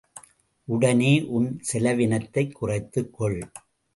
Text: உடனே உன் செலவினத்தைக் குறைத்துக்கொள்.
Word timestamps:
உடனே 0.65 1.23
உன் 1.23 1.59
செலவினத்தைக் 1.73 2.51
குறைத்துக்கொள். 2.61 3.41